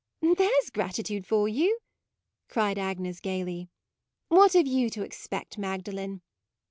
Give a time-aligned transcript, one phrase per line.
[0.19, 1.77] "There 's gratitude for you,"
[2.49, 3.69] cried Agnes gaily:"
[4.29, 6.23] What have you to expect, Magdalen